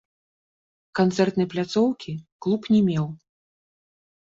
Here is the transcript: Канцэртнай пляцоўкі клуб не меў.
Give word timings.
Канцэртнай 0.99 1.47
пляцоўкі 1.51 2.11
клуб 2.47 2.61
не 2.75 2.83
меў. 2.89 3.07